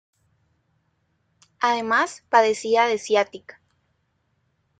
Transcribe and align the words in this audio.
Además, 1.59 2.23
padecía 2.27 2.85
de 2.87 2.97
ciática. 2.97 3.61